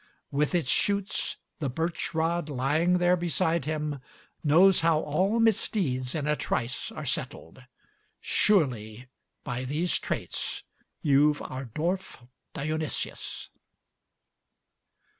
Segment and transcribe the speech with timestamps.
[0.31, 3.99] With its shoots, the birch rod lying there beside him
[4.43, 7.63] Knows how all misdeeds in a trice are settled.
[8.19, 9.05] Surely
[9.43, 10.63] by these traits
[11.03, 12.17] you've our dorf
[12.55, 13.51] Dionysius!